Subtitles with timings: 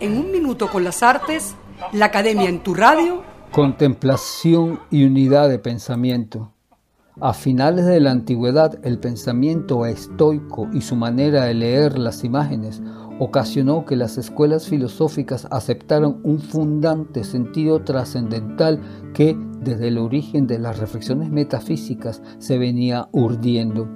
[0.00, 1.54] En un minuto con las artes,
[1.92, 3.22] la Academia en tu radio.
[3.52, 6.52] Contemplación y unidad de pensamiento.
[7.20, 12.82] A finales de la antigüedad, el pensamiento estoico y su manera de leer las imágenes
[13.18, 18.80] ocasionó que las escuelas filosóficas aceptaran un fundante sentido trascendental
[19.12, 23.88] que, desde el origen de las reflexiones metafísicas, se venía urdiendo.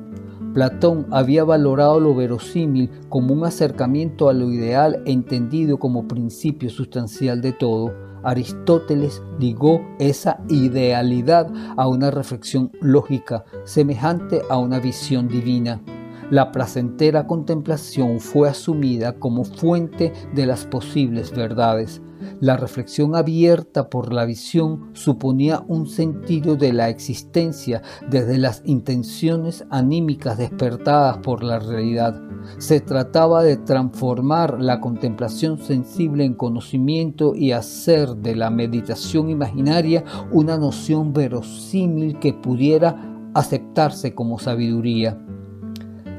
[0.52, 7.40] Platón había valorado lo verosímil como un acercamiento a lo ideal entendido como principio sustancial
[7.40, 7.94] de todo.
[8.24, 15.80] Aristóteles ligó esa idealidad a una reflexión lógica semejante a una visión divina.
[16.30, 22.00] La placentera contemplación fue asumida como fuente de las posibles verdades.
[22.40, 29.64] La reflexión abierta por la visión suponía un sentido de la existencia desde las intenciones
[29.70, 32.20] anímicas despertadas por la realidad.
[32.58, 40.04] Se trataba de transformar la contemplación sensible en conocimiento y hacer de la meditación imaginaria
[40.30, 45.18] una noción verosímil que pudiera aceptarse como sabiduría.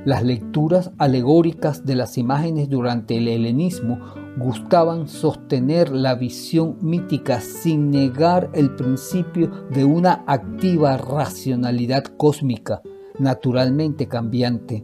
[0.04, 4.00] Las lecturas alegóricas de las imágenes durante el helenismo
[4.36, 12.82] gustaban sostener la visión mítica sin negar el principio de una activa racionalidad cósmica,
[13.20, 14.82] naturalmente cambiante.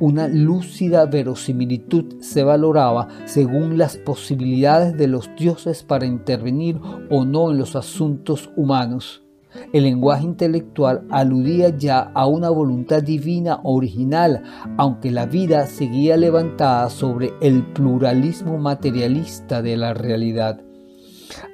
[0.00, 7.52] Una lúcida verosimilitud se valoraba según las posibilidades de los dioses para intervenir o no
[7.52, 9.27] en los asuntos humanos.
[9.72, 14.42] El lenguaje intelectual aludía ya a una voluntad divina original,
[14.76, 20.60] aunque la vida seguía levantada sobre el pluralismo materialista de la realidad.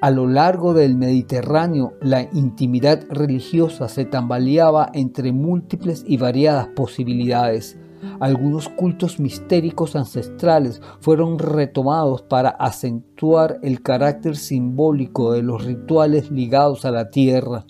[0.01, 7.77] A lo largo del Mediterráneo, la intimidad religiosa se tambaleaba entre múltiples y variadas posibilidades.
[8.19, 16.85] Algunos cultos mistéricos ancestrales fueron retomados para acentuar el carácter simbólico de los rituales ligados
[16.85, 17.65] a la tierra.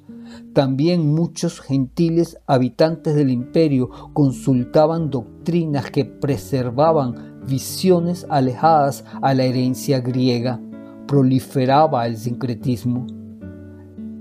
[0.54, 10.00] También muchos gentiles habitantes del imperio consultaban doctrinas que preservaban visiones alejadas a la herencia
[10.00, 10.60] griega.
[11.08, 13.06] Proliferaba el sincretismo.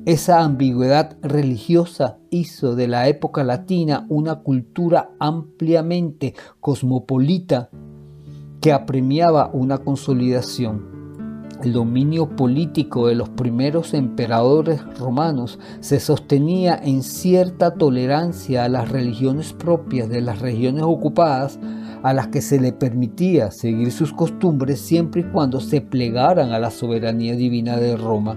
[0.07, 7.71] Esa ambigüedad religiosa hizo de la época latina una cultura ampliamente cosmopolita
[8.61, 10.94] que apremiaba una consolidación.
[11.63, 18.91] El dominio político de los primeros emperadores romanos se sostenía en cierta tolerancia a las
[18.91, 21.59] religiones propias de las regiones ocupadas
[22.03, 26.59] a las que se le permitía seguir sus costumbres siempre y cuando se plegaran a
[26.59, 28.37] la soberanía divina de Roma.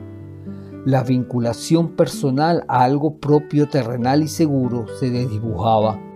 [0.85, 6.06] La vinculación personal a algo propio, terrenal y seguro se desdibujaba.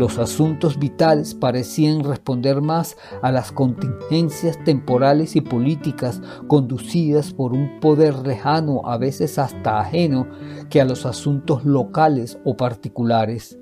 [0.00, 7.80] Los asuntos vitales parecían responder más a las contingencias temporales y políticas conducidas por un
[7.80, 10.26] poder lejano, a veces hasta ajeno,
[10.70, 13.58] que a los asuntos locales o particulares.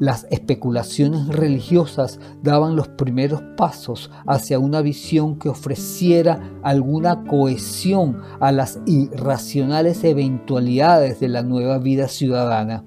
[0.00, 8.52] Las especulaciones religiosas daban los primeros pasos hacia una visión que ofreciera alguna cohesión a
[8.52, 12.84] las irracionales eventualidades de la nueva vida ciudadana.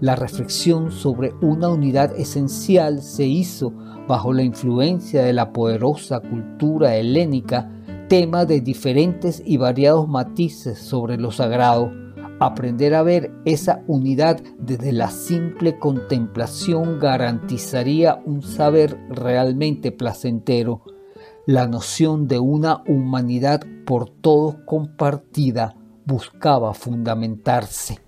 [0.00, 3.72] La reflexión sobre una unidad esencial se hizo
[4.08, 7.70] bajo la influencia de la poderosa cultura helénica,
[8.08, 11.90] tema de diferentes y variados matices sobre lo sagrado.
[12.40, 20.82] Aprender a ver esa unidad desde la simple contemplación garantizaría un saber realmente placentero,
[21.46, 25.76] la noción de una humanidad por todos compartida
[26.06, 28.03] buscaba fundamentarse.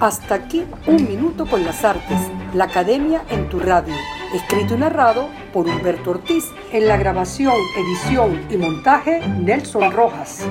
[0.00, 2.18] Hasta aquí un minuto con las artes,
[2.52, 3.94] la academia en tu radio,
[4.34, 10.46] escrito y narrado por Humberto Ortiz, en la grabación, edición y montaje Nelson Rojas.